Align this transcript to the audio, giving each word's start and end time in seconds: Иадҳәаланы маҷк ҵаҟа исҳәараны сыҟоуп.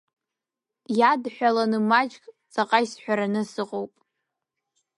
Иадҳәаланы 0.97 1.79
маҷк 1.89 2.23
ҵаҟа 2.53 2.79
исҳәараны 2.85 3.41
сыҟоуп. 3.51 3.93